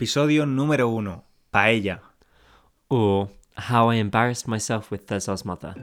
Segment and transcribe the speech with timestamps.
[0.00, 1.22] Episodio número 1.
[1.52, 2.00] Paella.
[2.88, 5.74] Or How I Embarrassed Myself with Cesar's Mother.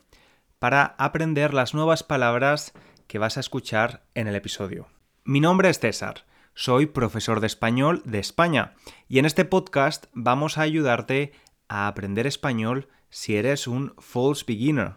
[0.59, 2.73] para aprender las nuevas palabras
[3.07, 4.89] que vas a escuchar en el episodio.
[5.25, 8.73] Mi nombre es César, soy profesor de español de España
[9.07, 11.35] y en este podcast vamos a ayudarte
[11.69, 14.95] a aprender español si eres un false beginner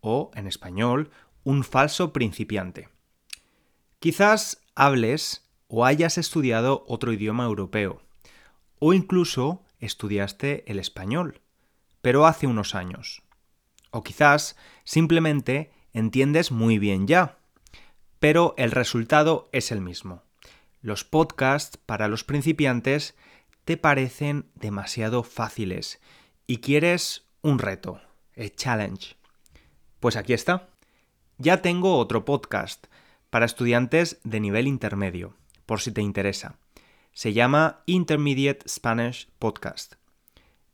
[0.00, 1.10] o, en español,
[1.44, 2.88] un falso principiante.
[3.98, 8.02] Quizás hables o hayas estudiado otro idioma europeo,
[8.80, 11.40] o incluso estudiaste el español,
[12.02, 13.22] pero hace unos años.
[13.92, 17.38] O quizás simplemente entiendes muy bien ya,
[18.18, 20.24] pero el resultado es el mismo.
[20.82, 23.14] Los podcasts para los principiantes
[23.64, 26.00] te parecen demasiado fáciles
[26.48, 28.00] y quieres un reto,
[28.34, 29.16] el challenge.
[30.00, 30.68] Pues aquí está.
[31.38, 32.86] Ya tengo otro podcast
[33.30, 35.36] para estudiantes de nivel intermedio,
[35.70, 36.58] por si te interesa.
[37.12, 39.94] Se llama Intermediate Spanish Podcast.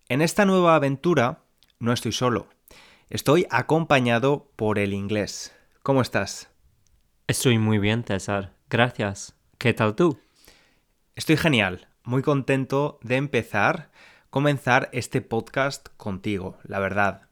[0.08, 1.42] En esta nueva aventura
[1.78, 2.48] no estoy solo.
[3.10, 5.54] Estoy acompañado por el inglés.
[5.82, 6.48] ¿Cómo estás?
[7.26, 8.54] Estoy muy bien, César.
[8.70, 9.34] Gracias.
[9.58, 10.18] ¿Qué tal tú?
[11.14, 11.88] Estoy genial.
[12.02, 13.90] Muy contento de empezar,
[14.30, 17.28] comenzar este podcast contigo, la verdad.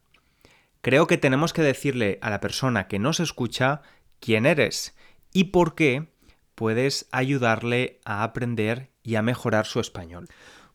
[0.81, 3.81] Creo que tenemos que decirle a la persona que nos escucha
[4.19, 4.95] quién eres
[5.33, 6.13] y por qué
[6.55, 10.27] puedes ayudarle a aprender y a mejorar su español.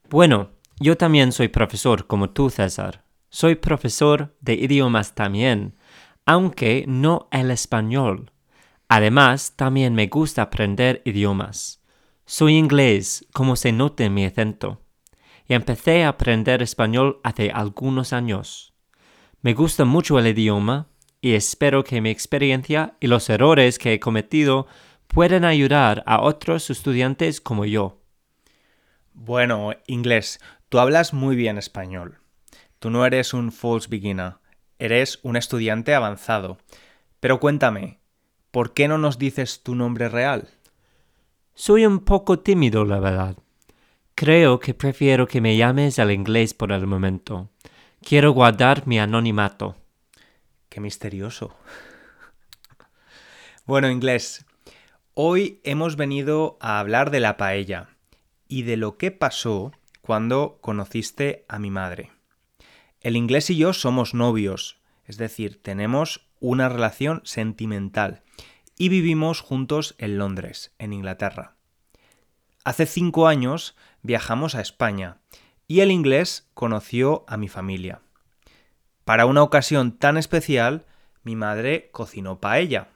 [0.08, 3.04] Bueno, yo también soy profesor como tú, César.
[3.28, 5.76] Soy profesor de idiomas también,
[6.26, 8.32] aunque no el español.
[8.88, 11.80] Además, también me gusta aprender idiomas.
[12.26, 14.82] Soy inglés, como se nota en mi acento.
[15.46, 18.74] Y empecé a aprender español hace algunos años.
[19.42, 20.88] Me gusta mucho el idioma
[21.20, 24.66] y espero que mi experiencia y los errores que he cometido
[25.12, 27.98] puedan ayudar a otros estudiantes como yo.
[29.12, 30.38] Bueno, inglés,
[30.68, 32.18] tú hablas muy bien español.
[32.78, 34.34] Tú no eres un false beginner,
[34.78, 36.58] eres un estudiante avanzado.
[37.18, 37.98] Pero cuéntame,
[38.52, 40.48] ¿por qué no nos dices tu nombre real?
[41.54, 43.36] Soy un poco tímido, la verdad.
[44.14, 47.50] Creo que prefiero que me llames al inglés por el momento.
[48.00, 49.76] Quiero guardar mi anonimato.
[50.68, 51.54] Qué misterioso.
[53.66, 54.46] bueno, inglés,
[55.22, 57.90] hoy hemos venido a hablar de la paella
[58.48, 59.70] y de lo que pasó
[60.00, 62.10] cuando conociste a mi madre.
[63.02, 68.22] El inglés y yo somos novios, es decir, tenemos una relación sentimental
[68.78, 71.54] y vivimos juntos en Londres, en Inglaterra.
[72.64, 75.18] Hace cinco años viajamos a España
[75.66, 78.00] y el inglés conoció a mi familia.
[79.04, 80.86] Para una ocasión tan especial,
[81.24, 82.88] mi madre cocinó paella.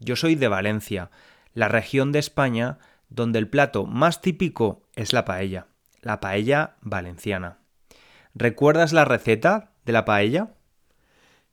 [0.00, 1.12] Yo soy de Valencia,
[1.54, 2.78] la región de España
[3.08, 5.66] donde el plato más típico es la paella,
[6.02, 7.58] la paella valenciana.
[8.34, 10.50] ¿Recuerdas la receta de la paella?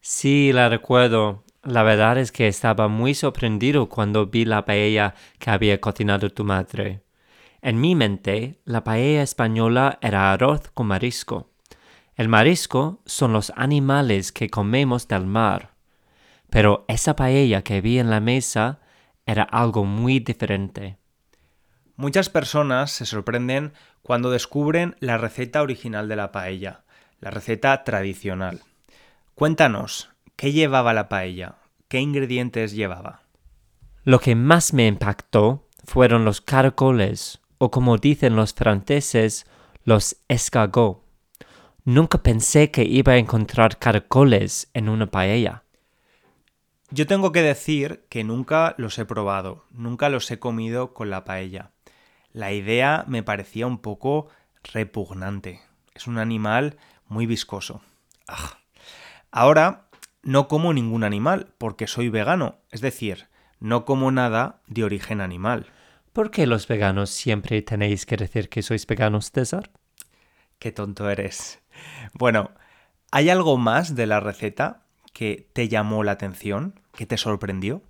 [0.02, 1.44] Sí, la recuerdo.
[1.64, 6.44] La verdad es que estaba muy sorprendido cuando vi la paella que había cocinado tu
[6.44, 7.04] madre.
[7.62, 11.52] En mi mente, la paella española era arroz con marisco.
[12.16, 15.76] El marisco son los animales que comemos del mar.
[16.50, 18.81] Pero esa paella que vi en la mesa
[19.26, 20.98] era algo muy diferente.
[21.96, 26.84] Muchas personas se sorprenden cuando descubren la receta original de la paella,
[27.20, 28.62] la receta tradicional.
[29.36, 31.56] Cuéntanos, ¿qué llevaba la paella?
[31.88, 33.22] ¿Qué ingredientes llevaba?
[34.04, 39.46] Lo que más me impactó fueron los caracoles, o como dicen los franceses,
[39.84, 41.02] los escargots.
[41.84, 45.64] Nunca pensé que iba a encontrar caracoles en una paella.
[46.92, 51.24] Yo tengo que decir que nunca los he probado, nunca los he comido con la
[51.24, 51.72] paella
[52.34, 54.28] la idea me parecía un poco
[54.64, 55.62] repugnante.
[55.94, 56.78] Es un animal
[57.08, 57.82] muy viscoso.
[58.28, 58.58] Ah.
[59.32, 59.88] Ahora
[60.24, 63.28] no como ningún animal porque soy vegano, es decir,
[63.60, 65.68] no como nada de origen animal.
[66.14, 69.72] ¿Por qué los veganos siempre tenéis que decir que sois veganos, César?
[70.60, 71.62] Qué tonto eres.
[72.14, 72.52] Bueno,
[73.12, 74.84] ¿hay algo más de la receta
[75.14, 77.82] que te llamó la atención, que te sorprendió?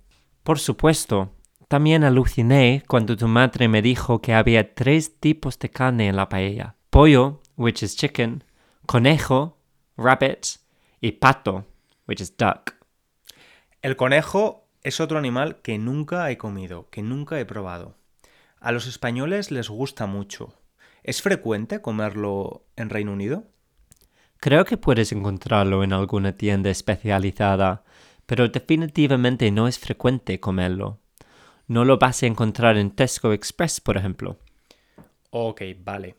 [0.42, 1.36] Por supuesto.
[1.68, 6.28] también aluciné cuando tu madre me dijo que había tres tipos de carne en la
[6.28, 6.76] paella.
[6.90, 8.44] Pollo, which is chicken,
[8.84, 9.56] conejo,
[9.96, 10.58] rabbit,
[11.00, 11.64] y pato,
[12.06, 12.74] which is duck.
[13.80, 17.96] El conejo es otro animal que nunca he comido, que nunca he probado.
[18.60, 20.54] A los españoles les gusta mucho.
[21.02, 23.44] ¿Es frecuente comerlo en Reino Unido?
[24.38, 27.82] Creo que puedes encontrarlo en alguna tienda especializada,
[28.26, 30.98] pero definitivamente no es frecuente comerlo.
[31.68, 34.38] No lo vas a encontrar en Tesco Express, por ejemplo.
[35.30, 36.16] Ok, vale.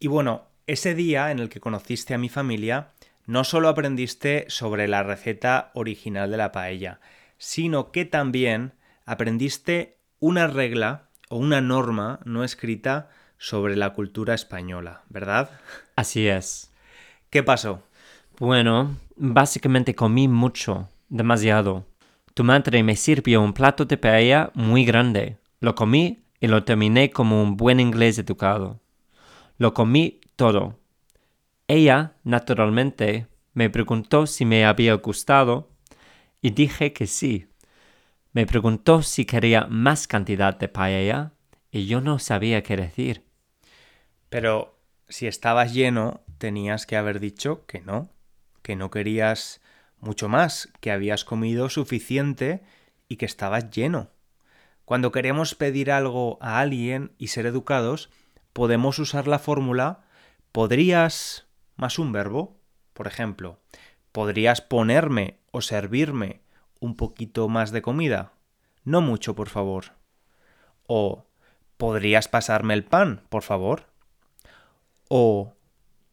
[0.00, 2.92] Y bueno, ese día en el que conociste a mi familia,
[3.26, 7.00] no solo aprendiste sobre la receta original de la paella,
[7.38, 8.72] sino que también
[9.06, 15.50] aprendiste una regla o una norma no escrita sobre la cultura española, ¿verdad?
[15.96, 16.72] Así es.
[17.30, 17.82] ¿Qué pasó?
[18.38, 21.86] Bueno, básicamente comí mucho, demasiado.
[22.34, 25.38] Tu madre me sirvió un plato de paella muy grande.
[25.60, 28.80] Lo comí y lo terminé como un buen inglés educado.
[29.56, 30.76] Lo comí todo.
[31.68, 35.70] Ella, naturalmente, me preguntó si me había gustado
[36.42, 37.46] y dije que sí.
[38.32, 41.32] Me preguntó si quería más cantidad de paella
[41.70, 43.22] y yo no sabía qué decir.
[44.28, 44.76] Pero
[45.08, 48.08] si estabas lleno, tenías que haber dicho que no,
[48.62, 49.60] que no querías
[50.04, 52.62] mucho más, que habías comido suficiente
[53.08, 54.10] y que estabas lleno.
[54.84, 58.10] Cuando queremos pedir algo a alguien y ser educados,
[58.52, 60.04] podemos usar la fórmula
[60.54, 62.56] podrías más un verbo.
[62.92, 63.58] Por ejemplo,
[64.12, 66.42] podrías ponerme o servirme
[66.78, 68.34] un poquito más de comida.
[68.84, 69.86] No mucho, por favor.
[70.86, 71.26] O
[71.76, 73.86] podrías pasarme el pan, por favor.
[75.08, 75.54] O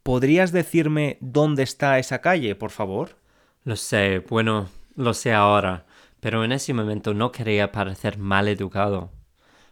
[0.02, 3.21] podrías decirme dónde está esa calle, por favor.
[3.64, 5.86] Lo sé, bueno, lo sé ahora,
[6.20, 9.12] pero en ese momento no quería parecer mal educado.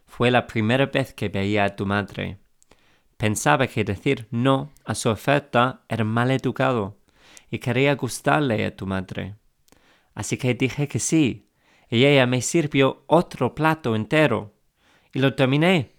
[0.05, 2.37] Fue la primera vez que veía a tu madre.
[3.17, 6.97] Pensaba que decir no a su oferta era mal educado
[7.49, 9.35] y quería gustarle a tu madre.
[10.13, 11.49] Así que dije que sí,
[11.89, 14.53] y ella me sirvió otro plato entero,
[15.13, 15.93] y lo terminé.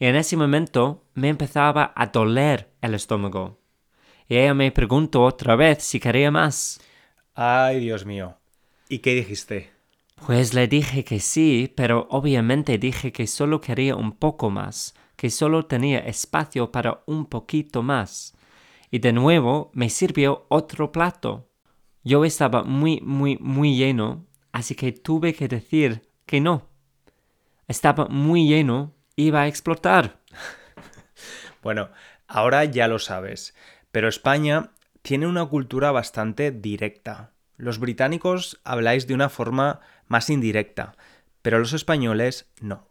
[0.00, 3.60] Y en ese momento me empezaba a doler el estómago.
[4.28, 6.80] Y ella me preguntó otra vez si quería más.
[7.34, 8.36] Ay, Dios mío.
[8.88, 9.70] ¿Y qué dijiste?
[10.26, 15.30] Pues le dije que sí, pero obviamente dije que solo quería un poco más, que
[15.30, 18.34] solo tenía espacio para un poquito más
[18.92, 21.48] y de nuevo me sirvió otro plato.
[22.04, 26.68] Yo estaba muy, muy, muy lleno, así que tuve que decir que no.
[27.66, 30.20] Estaba muy lleno, iba a explotar.
[31.62, 31.88] bueno,
[32.28, 33.54] ahora ya lo sabes,
[33.90, 37.32] pero España tiene una cultura bastante directa.
[37.56, 40.96] Los británicos habláis de una forma más indirecta,
[41.42, 42.88] pero los españoles no.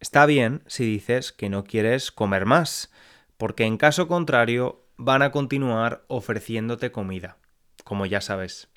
[0.00, 2.90] Está bien si dices que no quieres comer más,
[3.36, 7.38] porque en caso contrario van a continuar ofreciéndote comida,
[7.84, 8.68] como ya sabes.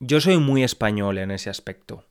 [0.00, 2.04] Yo soy muy español en ese aspecto.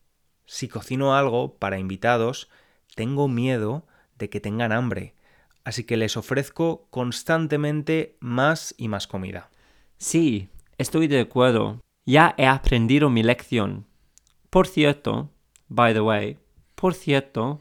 [0.45, 2.49] Si cocino algo para invitados,
[2.95, 3.87] tengo miedo
[4.17, 5.15] de que tengan hambre,
[5.63, 9.50] así que les ofrezco constantemente más y más comida.
[9.98, 11.80] Sí, estoy de acuerdo.
[12.06, 13.86] Ya he aprendido mi lección.
[14.50, 15.31] Por cierto,
[15.69, 16.38] by the way,
[16.75, 17.60] por cierto,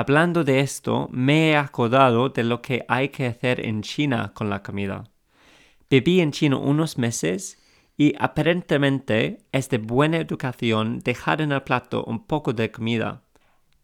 [0.00, 4.48] Hablando de esto, me he acordado de lo que hay que hacer en China con
[4.48, 5.02] la comida.
[5.90, 7.58] Viví en China unos meses
[7.96, 13.24] y aparentemente es de buena educación dejar en el plato un poco de comida.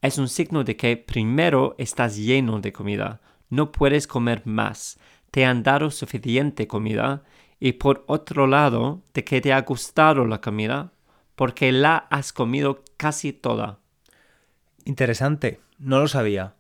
[0.02, 4.98] Es un signo de que primero estás lleno de comida, no puedes comer más,
[5.30, 7.24] te han dado suficiente comida
[7.60, 10.92] y por otro lado de que te ha gustado la comida
[11.34, 13.78] porque la has comido casi toda.
[14.84, 15.60] Interesante.
[15.78, 16.54] No lo sabía.